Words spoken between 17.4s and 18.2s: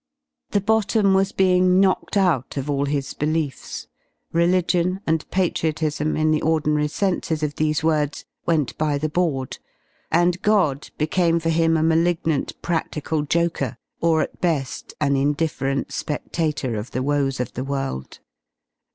the world.